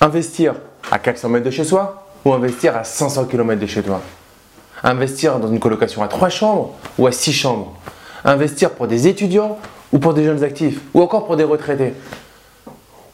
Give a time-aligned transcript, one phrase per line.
[0.00, 0.54] Investir
[0.90, 4.02] à 400 mètres de chez soi ou investir à 500 km de chez toi?
[4.82, 7.72] Investir dans une colocation à 3 chambres ou à 6 chambres?
[8.22, 9.56] Investir pour des étudiants
[9.92, 11.94] ou pour des jeunes actifs ou encore pour des retraités?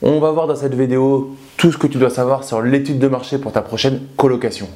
[0.00, 3.08] On va voir dans cette vidéo tout ce que tu dois savoir sur l'étude de
[3.08, 4.66] marché pour ta prochaine colocation.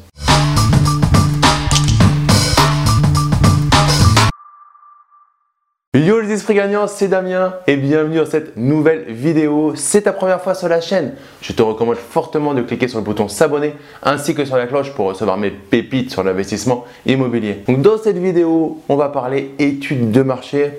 [5.94, 9.74] Yo les esprits gagnants, c'est Damien et bienvenue dans cette nouvelle vidéo.
[9.76, 13.04] C'est ta première fois sur la chaîne, je te recommande fortement de cliquer sur le
[13.04, 17.62] bouton s'abonner ainsi que sur la cloche pour recevoir mes pépites sur l'investissement immobilier.
[17.68, 20.72] Donc dans cette vidéo, on va parler études de marché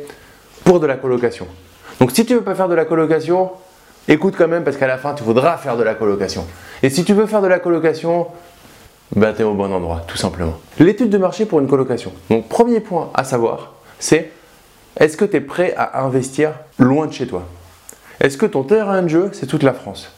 [0.66, 1.48] pour de la colocation.
[2.02, 3.52] Donc si tu veux pas faire de la colocation,
[4.10, 6.46] écoute quand même parce qu'à la fin tu voudras faire de la colocation.
[6.84, 8.28] Et si tu veux faire de la colocation,
[9.16, 10.56] ben tu es au bon endroit tout simplement.
[10.78, 12.12] L'étude de marché pour une colocation.
[12.30, 14.35] Donc premier point à savoir, c'est
[14.98, 17.44] est-ce que tu es prêt à investir loin de chez toi?
[18.22, 20.12] Est-ce que ton terrain de jeu, c'est toute la France?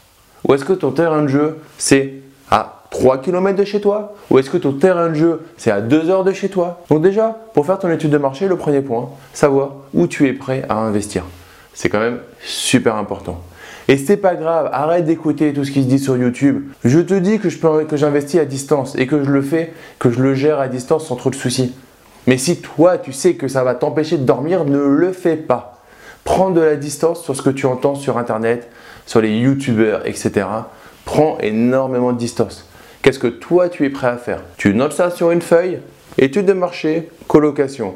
[0.46, 2.14] Ou est-ce que ton terrain de jeu, c'est
[2.50, 4.14] à 3 km de chez toi?
[4.30, 6.80] Ou est-ce que ton terrain de jeu, c'est à 2 heures de chez toi?
[6.90, 10.32] Donc déjà, pour faire ton étude de marché, le premier point, savoir où tu es
[10.32, 11.24] prêt à investir.
[11.74, 13.42] C'est quand même super important.
[13.88, 16.68] Et c'est pas grave, arrête d'écouter tout ce qui se dit sur YouTube.
[16.84, 17.48] Je te dis que
[17.96, 21.16] j'investis à distance et que je le fais, que je le gère à distance sans
[21.16, 21.74] trop de soucis.
[22.26, 25.82] Mais si toi, tu sais que ça va t'empêcher de dormir, ne le fais pas.
[26.24, 28.68] Prends de la distance sur ce que tu entends sur Internet,
[29.06, 30.46] sur les YouTubeurs, etc.
[31.04, 32.68] Prends énormément de distance.
[33.00, 34.42] Qu'est-ce que toi, tu es prêt à faire?
[34.58, 35.80] Tu notes ça sur une feuille,
[36.18, 37.94] étude de marché, colocation.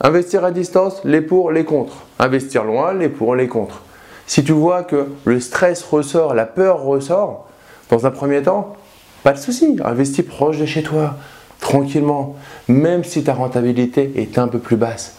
[0.00, 2.04] Investir à distance, les pour, les contre.
[2.18, 3.82] Investir loin, les pour, les contre.
[4.26, 7.48] Si tu vois que le stress ressort, la peur ressort,
[7.90, 8.76] dans un premier temps,
[9.22, 11.14] pas de souci, investis proche de chez toi
[11.60, 12.36] tranquillement,
[12.68, 15.16] même si ta rentabilité est un peu plus basse.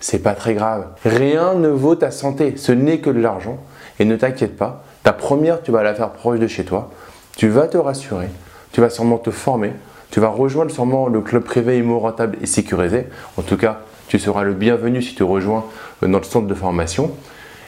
[0.00, 0.86] C'est pas très grave.
[1.04, 3.58] Rien ne vaut ta santé, ce n'est que de l'argent.
[3.98, 6.90] Et ne t'inquiète pas, ta première, tu vas la faire proche de chez toi.
[7.36, 8.28] Tu vas te rassurer,
[8.72, 9.72] tu vas sûrement te former,
[10.10, 13.06] tu vas rejoindre sûrement le club privé immo rentable et sécurisé.
[13.36, 15.64] En tout cas, tu seras le bienvenu si tu rejoins
[16.02, 17.10] notre centre de formation.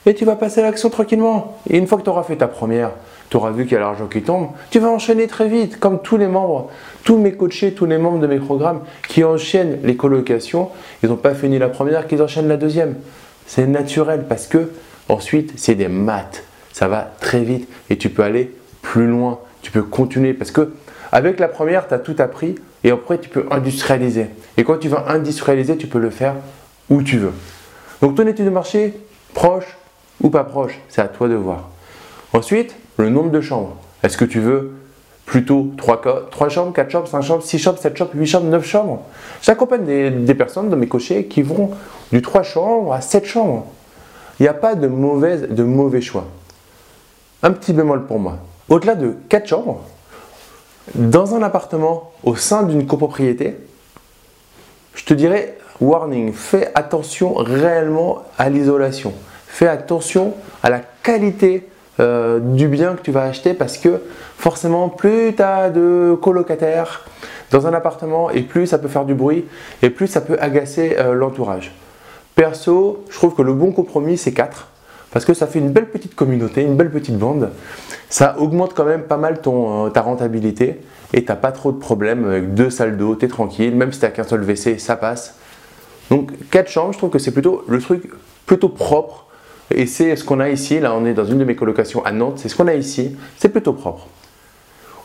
[0.07, 1.59] Et tu vas passer à l'action tranquillement.
[1.69, 2.93] Et une fois que tu auras fait ta première,
[3.31, 6.03] tu auras vu qu'il y a l'argent qui tombe, tu vas enchaîner très vite, comme
[6.03, 6.71] tous les membres,
[7.05, 10.69] tous mes coachés, tous les membres de mes programmes qui enchaînent les colocations,
[11.03, 12.97] ils n'ont pas fini la première, qu'ils enchaînent la deuxième.
[13.47, 14.71] C'est naturel parce que
[15.09, 16.43] ensuite, c'est des maths.
[16.73, 18.53] Ça va très vite et tu peux aller
[18.83, 20.73] plus loin, tu peux continuer parce que
[21.13, 24.27] avec la première, tu as tout appris et après, tu peux industrialiser.
[24.57, 26.35] Et quand tu vas industrialiser, tu peux le faire
[26.89, 27.33] où tu veux.
[28.01, 28.95] Donc, ton étude de marché,
[29.35, 29.77] proche
[30.23, 31.69] ou pas proche, c'est à toi de voir.
[32.33, 33.77] Ensuite, le nombre de chambres.
[34.03, 34.73] Est-ce que tu veux
[35.27, 38.67] plutôt 3, 3 chambres, 4 chambres, 5 chambres, 6 chambres, 7 chambres, 8 chambres, 9
[38.67, 39.03] chambres?
[39.43, 41.71] J'accompagne des, personnes de mes cochers qui vont
[42.13, 43.67] du 3 chambres à 7 chambres.
[44.39, 46.27] Il n'y a pas de, mauvaise, de mauvais choix.
[47.43, 48.39] Un petit bémol pour moi.
[48.69, 49.81] Au-delà de 4 chambres,
[50.95, 53.57] dans un appartement au sein d'une copropriété,
[54.95, 59.13] je te dirais, warning, fais attention réellement à l'isolation.
[59.47, 64.01] Fais attention à la qualité euh, du bien que tu vas acheter parce que
[64.39, 67.05] forcément, plus tu as de colocataires
[67.51, 69.45] dans un appartement et plus ça peut faire du bruit
[69.83, 71.73] et plus ça peut agacer euh, l'entourage.
[72.37, 74.69] Perso, je trouve que le bon compromis, c'est 4
[75.11, 77.51] parce que ça fait une belle petite communauté, une belle petite bande.
[78.09, 80.81] Ça augmente quand même pas mal ton, euh, ta rentabilité
[81.13, 83.93] et tu n'as pas trop de problèmes avec deux salles d'eau, tu es tranquille, même
[83.93, 85.35] si tu n'as qu'un seul WC, ça passe.
[86.11, 88.11] Donc 4 chambres, je trouve que c'est plutôt le truc
[88.47, 89.27] plutôt propre
[89.75, 90.81] et c'est ce qu'on a ici.
[90.81, 92.39] Là, on est dans une de mes colocations à Nantes.
[92.39, 93.17] C'est ce qu'on a ici.
[93.39, 94.09] C'est plutôt propre.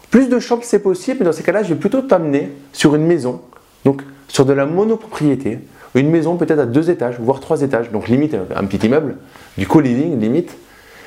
[0.09, 3.06] Plus de chambres, c'est possible, mais dans ces cas-là, je vais plutôt t'amener sur une
[3.06, 3.42] maison,
[3.84, 5.59] donc sur de la monopropriété,
[5.94, 9.18] une maison peut-être à deux étages, voire trois étages, donc limite un petit immeuble,
[9.58, 10.56] du co-living limite,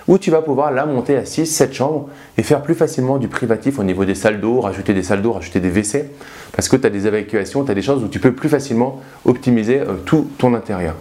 [0.09, 3.29] où tu vas pouvoir là monter à 6, 7 chambres et faire plus facilement du
[3.29, 6.07] privatif au niveau des salles d'eau, rajouter des salles d'eau, rajouter des WC,
[6.53, 9.01] parce que tu as des évacuations, tu as des choses où tu peux plus facilement
[9.27, 10.95] optimiser euh, tout ton intérieur.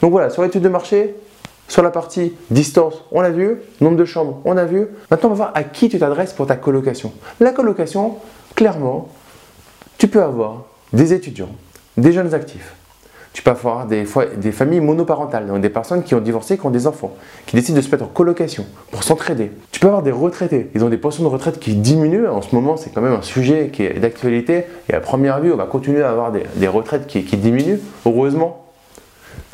[0.00, 1.14] Donc voilà, sur l'étude de marché,
[1.72, 3.56] sur la partie distance, on l'a vu.
[3.80, 4.88] Nombre de chambres, on a vu.
[5.10, 7.14] Maintenant, on va voir à qui tu t'adresses pour ta colocation.
[7.40, 8.16] La colocation,
[8.54, 9.08] clairement,
[9.96, 11.48] tu peux avoir des étudiants,
[11.96, 12.74] des jeunes actifs.
[13.32, 14.04] Tu peux avoir des,
[14.36, 17.14] des familles monoparentales, donc des personnes qui ont divorcé, qui ont des enfants,
[17.46, 19.50] qui décident de se mettre en colocation pour s'entraider.
[19.70, 20.68] Tu peux avoir des retraités.
[20.74, 22.28] Ils ont des pensions de retraite qui diminuent.
[22.28, 24.66] En ce moment, c'est quand même un sujet qui est d'actualité.
[24.90, 28.61] Et à première vue, on va continuer à avoir des, retraites qui diminuent, heureusement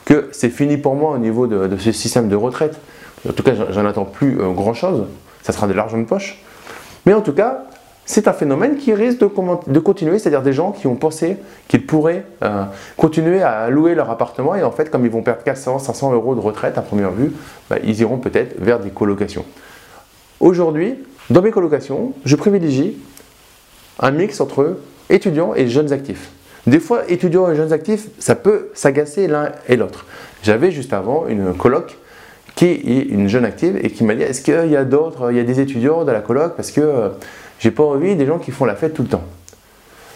[0.08, 2.80] que c'est fini pour moi au niveau de, ce système de retraite.
[3.28, 5.04] En tout cas, j'en attends plus euh, grand chose.
[5.42, 6.42] Ça sera de l'argent de poche.
[7.04, 7.64] Mais en tout cas,
[8.06, 11.36] c'est un phénomène qui risque de, continuer, c'est-à-dire des gens qui ont pensé
[11.68, 12.64] qu'ils pourraient euh,
[12.96, 16.34] continuer à louer leur appartement et en fait, comme ils vont perdre 400, 500 euros
[16.34, 17.32] de retraite à première vue,
[17.68, 19.44] bah, ils iront peut-être vers des colocations.
[20.40, 20.94] Aujourd'hui,
[21.28, 22.96] Dans mes colocations, je privilégie
[23.98, 24.78] un mix entre
[25.10, 26.30] étudiants et jeunes actifs.
[26.68, 30.04] Des fois, étudiants et jeunes actifs, ça peut s'agacer l'un et l'autre.
[30.42, 31.96] J'avais juste avant une coloc
[32.56, 35.38] qui est une jeune active et qui m'a dit est-ce qu'il y a d'autres, il
[35.38, 37.08] y a des étudiants dans la coloc parce que euh,
[37.58, 39.22] j'ai pas envie des gens qui font la fête tout le temps.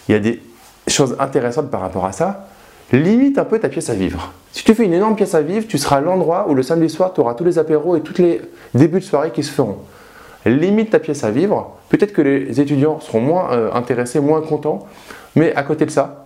[0.08, 0.42] Il y a des
[0.88, 2.48] choses intéressantes par rapport à ça.
[2.92, 4.30] Limite un peu ta pièce à vivre.
[4.52, 7.14] Si tu fais une énorme pièce à vivre, tu seras l'endroit où le samedi soir,
[7.14, 8.42] tu auras tous les apéros et tous les
[8.74, 9.78] débuts de soirée qui se feront.
[10.44, 11.78] Limite ta pièce à vivre.
[11.88, 14.86] Peut-être que les étudiants seront moins euh, intéressés, moins contents,
[15.34, 16.21] mais à côté de ça,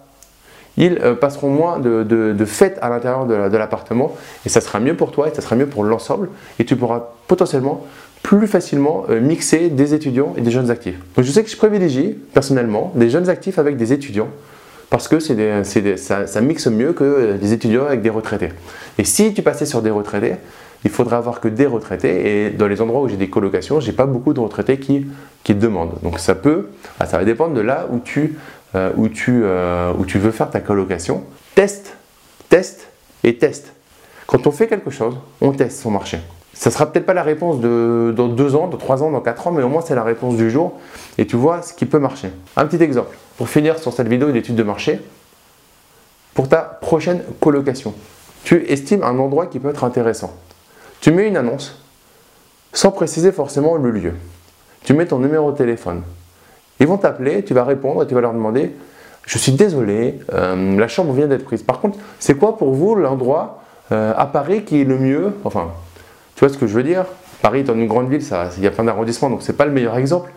[0.77, 4.15] ils euh, passeront moins de, fêtes à l'intérieur de, l'appartement
[4.45, 6.29] et ça sera mieux pour toi et ça sera mieux pour l'ensemble
[6.59, 7.85] et tu pourras potentiellement
[8.23, 10.99] plus facilement euh, mixer des étudiants et des jeunes actifs.
[11.17, 14.29] Donc je sais que je privilégie personnellement des jeunes actifs avec des étudiants
[14.91, 18.51] parce que ça, ça, mixe mieux que des étudiants avec des retraités.
[18.99, 20.37] Et si tu passais sur des retraités,
[20.85, 23.93] il faudra avoir que des retraités et dans les endroits où j'ai des colocations, j'ai
[23.93, 25.07] pas beaucoup de retraités qui,
[25.43, 25.95] qui demandent.
[26.03, 26.69] Donc ça peut,
[27.01, 28.37] ah, ça va dépendre de là où tu
[28.77, 31.25] euh, où, tu, euh, où tu veux faire ta colocation,
[31.55, 31.95] teste,
[32.49, 32.89] teste
[33.25, 33.73] et teste.
[34.27, 36.19] Quand on fait quelque chose, on teste son marché.
[36.53, 39.47] Ça sera peut-être pas la réponse de, dans deux ans, dans trois ans, dans quatre
[39.47, 40.79] ans, mais au moins c'est la réponse du jour
[41.19, 42.31] et tu vois ce qui peut marcher.
[42.57, 45.01] Un petit exemple pour finir sur cette vidéo d'étude de marché.
[46.35, 47.95] Pour ta prochaine colocation,
[48.45, 50.35] tu estimes un endroit qui peut être intéressant.
[51.01, 51.83] Tu mets une annonce
[52.73, 54.15] sans préciser forcément le lieu.
[54.85, 56.03] Tu mets ton numéro de téléphone,
[56.81, 58.73] ils vont t'appeler, tu vas répondre et tu vas leur demander
[59.27, 61.63] Je suis désolé, euh, la chambre vient d'être prise.
[61.63, 63.63] Par contre, c'est quoi pour vous l'endroit
[63.93, 65.33] euh, à Paris qui est le mieux?
[65.45, 65.69] Enfin,
[66.35, 67.05] tu vois ce que je veux dire?
[67.43, 68.23] Paris dans une grande ville,
[68.57, 70.33] il y a plein d'arrondissements, donc ce n'est pas le meilleur exemple.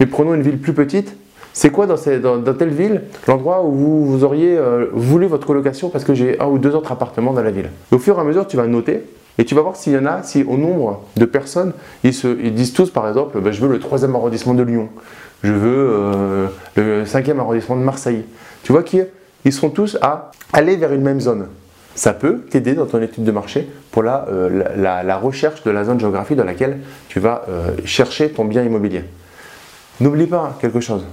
[0.00, 1.16] Mais prenons une ville plus petite.
[1.52, 6.12] C'est quoi dans, telle ville l'endroit où vous, auriez euh, voulu votre colocation parce que
[6.12, 7.70] j'ai un ou deux autres appartements dans la ville?
[7.92, 9.04] Au fur et à mesure, tu vas noter
[9.38, 12.26] et tu vas voir s'il y en a, si au nombre de personnes, ils, se,
[12.26, 14.88] disent tous par exemple, ben, je veux le troisième arrondissement de Lyon,
[15.44, 18.24] je veux euh, le cinquième arrondissement de Marseille.
[18.62, 21.48] Tu vois qu'ils sont tous à aller vers une même zone.
[21.94, 26.00] Ça peut t'aider dans ton étude de marché pour la, euh, recherche de la zone
[26.00, 29.04] géographique dans laquelle tu vas euh, chercher ton bien immobilier.
[30.00, 31.04] N'oublie pas quelque chose.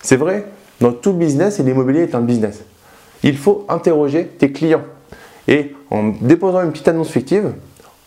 [0.00, 0.46] C'est vrai,
[0.80, 2.62] dans tout business, et l'immobilier est un business,
[3.24, 4.84] il faut interroger tes clients.
[5.48, 7.52] Et en déposant une petite annonce fictive,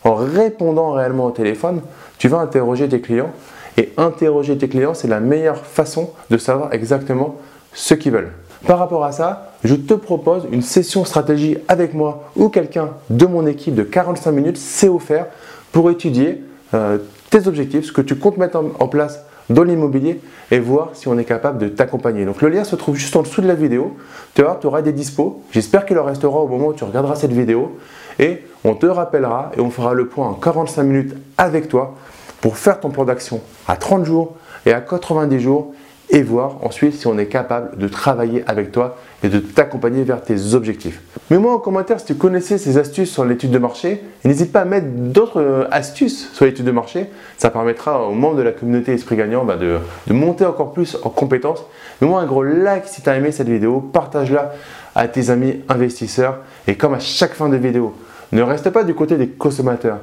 [0.04, 1.80] en répondant réellement au téléphone,
[2.18, 3.30] tu vas interroger tes clients.
[3.76, 7.36] Et interroger tes clients, c'est la meilleure façon de savoir exactement
[7.72, 8.30] ce qu'ils veulent.
[8.66, 13.26] Par rapport à ça, je te propose une session stratégie avec moi ou quelqu'un de
[13.26, 15.26] mon équipe de 45 minutes, c'est offert
[15.72, 16.42] pour étudier
[16.72, 16.98] euh,
[17.30, 21.18] tes objectifs, ce que tu comptes mettre en, place dans l'immobilier et voir si on
[21.18, 22.24] est capable de t'accompagner.
[22.24, 23.96] Donc le lien se trouve juste en dessous de la vidéo.
[24.34, 25.42] Tu tu auras des dispos.
[25.50, 27.76] J'espère qu'il en restera au moment où tu regarderas cette vidéo
[28.18, 31.94] et on te rappellera et on fera le point en 45 minutes avec toi
[32.40, 35.74] pour faire ton plan d'action à 30 jours et à 90 jours
[36.10, 40.22] et voir ensuite si on est capable de travailler avec toi et de t'accompagner vers
[40.22, 41.00] tes objectifs.
[41.30, 44.60] Mets-moi en commentaire si tu connaissais ces astuces sur l'étude de marché et n'hésite pas
[44.60, 47.06] à mettre d'autres euh, astuces sur l'étude de marché.
[47.38, 50.98] Ça permettra aux membres de la communauté Esprit Gagnant bah, de, de, monter encore plus
[51.02, 51.64] en compétences.
[52.02, 54.52] Mets-moi un gros like si tu as aimé cette vidéo, partage-la
[54.94, 56.38] à tes amis investisseurs.
[56.66, 57.94] Et comme à chaque fin de vidéo,
[58.32, 59.98] ne reste pas du côté des consommateurs,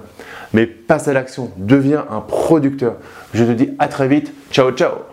[0.54, 2.96] mais passe à l'action, deviens un producteur.
[3.34, 5.11] Je te dis à très vite, ciao ciao